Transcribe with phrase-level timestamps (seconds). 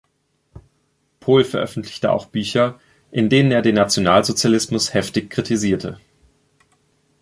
[1.19, 2.79] Pol veröffentlichte auch Bücher,
[3.11, 5.99] in denen er den Nationalsozialismus heftig kritisierte.